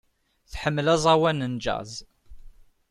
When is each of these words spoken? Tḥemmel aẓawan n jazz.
Tḥemmel 0.51 0.87
aẓawan 0.95 1.39
n 1.51 1.53
jazz. 1.63 1.93